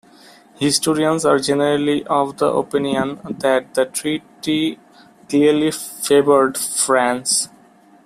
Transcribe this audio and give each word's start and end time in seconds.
Historians 0.57 1.25
are 1.25 1.37
generally 1.37 2.03
of 2.07 2.35
the 2.37 2.47
opinion 2.47 3.19
that 3.39 3.75
the 3.75 3.85
treaty 3.85 4.79
clearly 5.29 5.69
favoured 5.69 6.57
France. 6.57 7.49